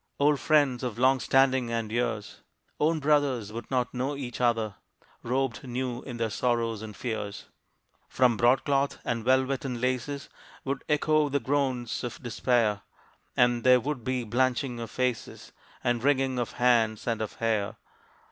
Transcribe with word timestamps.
Old 0.19 0.39
friends 0.39 0.81
of 0.81 0.97
long 0.97 1.19
standing 1.19 1.71
and 1.71 1.91
years 1.91 2.41
Own 2.79 2.99
brothers 2.99 3.53
would 3.53 3.69
not 3.69 3.93
know 3.93 4.15
each 4.17 4.41
other, 4.41 4.77
Robed 5.21 5.63
new 5.63 6.01
in 6.01 6.17
their 6.17 6.31
sorrows 6.31 6.81
and 6.81 6.95
fears. 6.95 7.45
From 8.09 8.35
broadcloth, 8.35 8.97
and 9.05 9.23
velvet, 9.23 9.63
and 9.63 9.79
laces, 9.79 10.27
Would 10.65 10.83
echo 10.89 11.29
the 11.29 11.39
groans 11.39 12.03
of 12.03 12.23
despair, 12.23 12.81
And 13.37 13.63
there 13.63 13.79
would 13.79 14.03
be 14.03 14.23
blanching 14.23 14.79
of 14.79 14.89
faces 14.89 15.51
And 15.83 16.03
wringing 16.03 16.39
of 16.39 16.53
hands 16.53 17.05
and 17.05 17.21
of 17.21 17.33
hair. 17.35 17.75